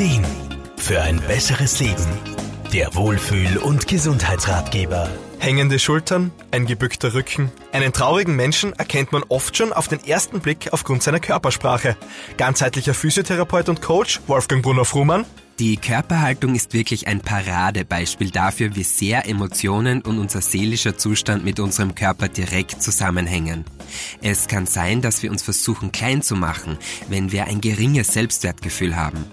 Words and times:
Ideen 0.00 0.24
für 0.78 1.02
ein 1.02 1.20
besseres 1.28 1.78
Leben. 1.78 2.06
Der 2.72 2.94
Wohlfühl- 2.94 3.58
und 3.58 3.86
Gesundheitsratgeber. 3.86 5.10
Hängende 5.38 5.78
Schultern, 5.78 6.32
ein 6.52 6.64
gebückter 6.64 7.12
Rücken. 7.12 7.52
Einen 7.72 7.92
traurigen 7.92 8.34
Menschen 8.34 8.72
erkennt 8.72 9.12
man 9.12 9.24
oft 9.28 9.58
schon 9.58 9.74
auf 9.74 9.88
den 9.88 10.02
ersten 10.02 10.40
Blick 10.40 10.72
aufgrund 10.72 11.02
seiner 11.02 11.20
Körpersprache. 11.20 11.98
Ganzheitlicher 12.38 12.94
Physiotherapeut 12.94 13.68
und 13.68 13.82
Coach 13.82 14.22
Wolfgang 14.26 14.62
Brunner-Frumann. 14.62 15.26
Die 15.58 15.76
Körperhaltung 15.76 16.54
ist 16.54 16.72
wirklich 16.72 17.06
ein 17.06 17.20
Paradebeispiel 17.20 18.30
dafür, 18.30 18.74
wie 18.76 18.84
sehr 18.84 19.28
Emotionen 19.28 20.00
und 20.00 20.18
unser 20.18 20.40
seelischer 20.40 20.96
Zustand 20.96 21.44
mit 21.44 21.60
unserem 21.60 21.94
Körper 21.94 22.28
direkt 22.28 22.82
zusammenhängen. 22.82 23.66
Es 24.22 24.48
kann 24.48 24.64
sein, 24.64 25.02
dass 25.02 25.22
wir 25.22 25.30
uns 25.30 25.42
versuchen 25.42 25.92
klein 25.92 26.22
zu 26.22 26.36
machen, 26.36 26.78
wenn 27.10 27.32
wir 27.32 27.44
ein 27.44 27.60
geringes 27.60 28.14
Selbstwertgefühl 28.14 28.96
haben. 28.96 29.26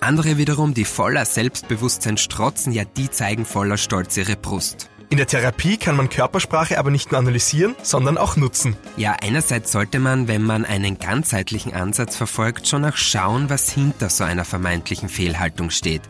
Andere 0.00 0.38
wiederum, 0.38 0.74
die 0.74 0.84
voller 0.84 1.24
Selbstbewusstsein 1.24 2.16
strotzen, 2.16 2.72
ja 2.72 2.84
die 2.84 3.10
zeigen 3.10 3.44
voller 3.44 3.76
Stolz 3.76 4.16
ihre 4.16 4.36
Brust. 4.36 4.88
In 5.08 5.18
der 5.18 5.28
Therapie 5.28 5.76
kann 5.76 5.94
man 5.94 6.08
Körpersprache 6.08 6.78
aber 6.78 6.90
nicht 6.90 7.12
nur 7.12 7.20
analysieren, 7.20 7.76
sondern 7.82 8.18
auch 8.18 8.36
nutzen. 8.36 8.76
Ja, 8.96 9.16
einerseits 9.22 9.70
sollte 9.70 10.00
man, 10.00 10.26
wenn 10.26 10.42
man 10.42 10.64
einen 10.64 10.98
ganzheitlichen 10.98 11.72
Ansatz 11.74 12.16
verfolgt, 12.16 12.66
schon 12.66 12.84
auch 12.84 12.96
schauen, 12.96 13.48
was 13.48 13.70
hinter 13.70 14.10
so 14.10 14.24
einer 14.24 14.44
vermeintlichen 14.44 15.08
Fehlhaltung 15.08 15.70
steht. 15.70 16.02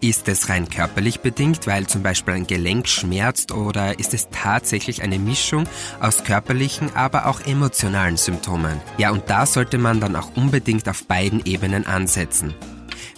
Ist 0.00 0.28
es 0.28 0.48
rein 0.48 0.68
körperlich 0.68 1.20
bedingt, 1.20 1.66
weil 1.66 1.88
zum 1.88 2.04
Beispiel 2.04 2.34
ein 2.34 2.46
Gelenk 2.46 2.86
schmerzt 2.86 3.50
oder 3.50 3.98
ist 3.98 4.14
es 4.14 4.28
tatsächlich 4.30 5.02
eine 5.02 5.18
Mischung 5.18 5.64
aus 6.00 6.22
körperlichen, 6.22 6.94
aber 6.94 7.26
auch 7.26 7.40
emotionalen 7.40 8.16
Symptomen? 8.16 8.80
Ja, 8.96 9.10
und 9.10 9.28
da 9.28 9.44
sollte 9.44 9.78
man 9.78 10.00
dann 10.00 10.14
auch 10.14 10.36
unbedingt 10.36 10.88
auf 10.88 11.04
beiden 11.06 11.44
Ebenen 11.44 11.84
ansetzen. 11.84 12.54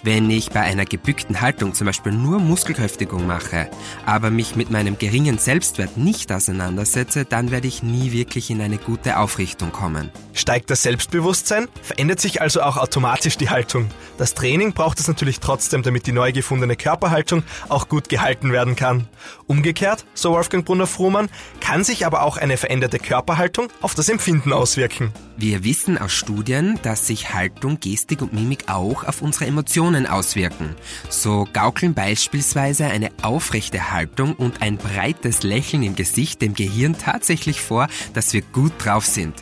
Wenn 0.05 0.31
ich 0.31 0.51
bei 0.51 0.61
einer 0.61 0.85
gebückten 0.85 1.41
Haltung 1.41 1.75
zum 1.75 1.87
Beispiel 1.87 2.13
nur 2.13 2.39
Muskelkräftigung 2.39 3.27
mache, 3.27 3.69
aber 4.07 4.31
mich 4.31 4.55
mit 4.55 4.71
meinem 4.71 4.97
geringen 4.97 5.39
Selbstwert 5.39 5.97
nicht 5.97 6.31
auseinandersetze, 6.31 7.25
dann 7.25 7.51
werde 7.51 7.67
ich 7.67 7.83
nie 7.83 8.13
wirklich 8.13 8.49
in 8.51 8.61
eine 8.61 8.79
gute 8.79 9.19
Aufrichtung 9.19 9.73
kommen. 9.73 10.11
Steigt 10.35 10.71
das 10.71 10.85
Selbstbewusstsein, 10.85 11.67
verändert 11.83 12.21
sich 12.21 12.41
also 12.41 12.63
auch 12.63 12.77
automatisch 12.77 13.39
die 13.39 13.51
Haltung. 13.51 13.89
Das 14.19 14.35
Training 14.35 14.73
braucht 14.73 15.01
es 15.01 15.09
natürlich 15.09 15.41
trotzdem, 15.41 15.83
damit 15.83 16.07
die 16.07 16.13
neu 16.13 16.31
gefundene 16.31 16.77
Körperhaltung 16.77 17.43
auch 17.69 17.89
gut 17.89 18.09
gehalten 18.09 18.53
werden 18.53 18.77
kann. 18.77 19.09
Umgekehrt, 19.49 20.05
so 20.15 20.31
Wolfgang 20.31 20.65
Brunner-Fruhmann, 20.65 21.29
kann 21.61 21.83
sich 21.83 22.07
aber 22.07 22.23
auch 22.23 22.37
eine 22.37 22.57
veränderte 22.57 23.01
Körperhaltung 23.01 23.69
auf 23.81 23.97
das 23.97 24.09
Empfinden 24.09 24.53
auswirken. 24.53 25.13
Wir 25.37 25.65
wissen 25.65 25.99
aus 25.99 26.13
Studien, 26.13 26.79
dass 26.83 27.07
sich 27.07 27.35
Haltung, 27.35 27.81
Gestik 27.81 28.23
und 28.23 28.33
Mimik 28.33 28.69
auch 28.69 29.05
auf 29.05 29.23
unsere 29.23 29.47
Emotionen 29.99 30.07
auswirken. 30.07 30.77
So 31.09 31.47
gaukeln 31.53 31.95
beispielsweise 31.95 32.87
eine 32.87 33.11
aufrechte 33.23 33.91
Haltung 33.91 34.35
und 34.35 34.63
ein 34.63 34.77
breites 34.77 35.43
Lächeln 35.43 35.83
im 35.83 35.95
Gesicht 35.95 36.41
dem 36.43 36.55
Gehirn 36.55 36.97
tatsächlich 36.99 37.61
vor, 37.61 37.89
dass 38.15 38.33
wir 38.33 38.43
gut 38.43 38.73
drauf 38.79 39.05
sind. 39.05 39.35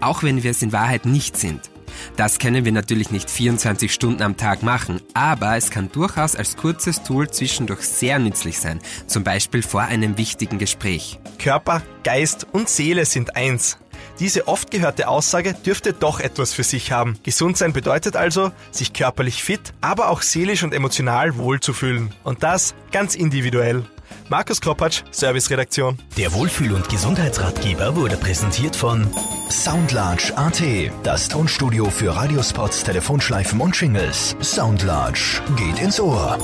Auch 0.00 0.22
wenn 0.22 0.42
wir 0.42 0.50
es 0.50 0.62
in 0.62 0.72
Wahrheit 0.72 1.06
nicht 1.06 1.36
sind. 1.36 1.70
Das 2.16 2.38
können 2.38 2.64
wir 2.64 2.72
natürlich 2.72 3.10
nicht 3.10 3.28
24 3.28 3.92
Stunden 3.92 4.22
am 4.22 4.36
Tag 4.36 4.62
machen, 4.62 5.00
aber 5.12 5.56
es 5.56 5.70
kann 5.70 5.90
durchaus 5.92 6.36
als 6.36 6.56
kurzes 6.56 7.02
Tool 7.02 7.28
zwischendurch 7.28 7.82
sehr 7.82 8.18
nützlich 8.18 8.58
sein, 8.58 8.78
zum 9.06 9.24
Beispiel 9.24 9.62
vor 9.62 9.82
einem 9.82 10.16
wichtigen 10.16 10.58
Gespräch. 10.58 11.18
Körper, 11.38 11.82
Geist 12.04 12.46
und 12.52 12.68
Seele 12.68 13.04
sind 13.04 13.36
eins. 13.36 13.76
Diese 14.18 14.48
oft 14.48 14.70
gehörte 14.70 15.08
Aussage 15.08 15.54
dürfte 15.54 15.92
doch 15.92 16.20
etwas 16.20 16.52
für 16.52 16.64
sich 16.64 16.92
haben. 16.92 17.18
Gesund 17.22 17.56
sein 17.56 17.72
bedeutet 17.72 18.16
also, 18.16 18.52
sich 18.70 18.92
körperlich 18.92 19.42
fit, 19.42 19.72
aber 19.80 20.10
auch 20.10 20.22
seelisch 20.22 20.62
und 20.62 20.74
emotional 20.74 21.36
wohlzufühlen. 21.36 22.12
Und 22.24 22.42
das 22.42 22.74
ganz 22.92 23.14
individuell. 23.14 23.84
Markus 24.28 24.60
Kropatsch, 24.60 25.02
Serviceredaktion. 25.10 25.98
Der 26.16 26.32
Wohlfühl- 26.32 26.72
und 26.72 26.88
Gesundheitsratgeber 26.88 27.96
wurde 27.96 28.16
präsentiert 28.16 28.76
von 28.76 29.08
Soundlarge 29.50 30.32
AT, 30.36 30.62
das 31.02 31.28
Tonstudio 31.28 31.90
für 31.90 32.14
Radiospots, 32.14 32.84
Telefonschleifen 32.84 33.60
und 33.60 33.74
Shingles. 33.74 34.36
Soundlarge 34.40 35.42
geht 35.56 35.80
ins 35.80 35.98
Ohr. 35.98 36.38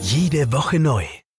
Jede 0.00 0.52
Woche 0.52 0.78
neu. 0.78 1.04